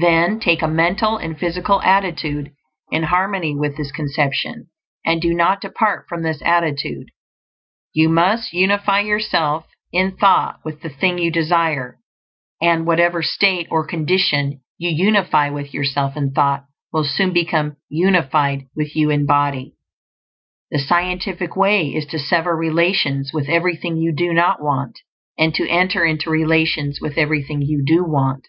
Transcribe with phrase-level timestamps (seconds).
[0.00, 2.52] Then take a mental and physical attitude
[2.90, 4.68] in harmony with this conception;
[5.04, 7.10] and do not depart from this attitude.
[7.92, 11.98] You must unify yourself in thought with the thing you desire;
[12.62, 18.62] and whatever state or condition you unify with yourself in thought will soon become unified
[18.74, 19.74] with you in body.
[20.70, 25.00] The scientific way is to sever relations with everything you do not want,
[25.38, 28.46] and to enter into relations with everything you do want.